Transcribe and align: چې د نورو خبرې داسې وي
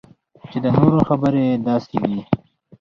چې 0.49 0.57
د 0.63 0.65
نورو 0.75 0.99
خبرې 1.09 1.45
داسې 1.67 1.95
وي 2.01 2.19